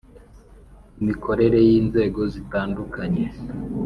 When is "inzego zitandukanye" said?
1.81-3.25